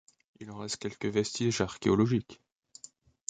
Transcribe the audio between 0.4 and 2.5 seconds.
en reste quelques vestiges archéologiques.